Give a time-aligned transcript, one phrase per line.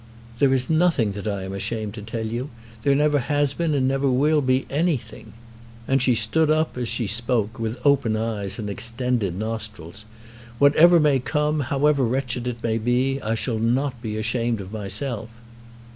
[0.39, 2.49] "There is nothing that I am ashamed to tell you.
[2.81, 5.33] There never has been and never will be anything."
[5.87, 10.05] And she stood up as she spoke, with open eyes and extended nostrils.
[10.57, 15.29] "Whatever may come, however wretched it may be, I shall not be ashamed of myself."